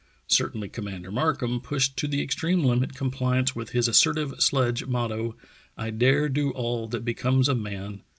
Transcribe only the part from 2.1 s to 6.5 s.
extreme limit compliance w4th his assertive sledge motto: "I dare do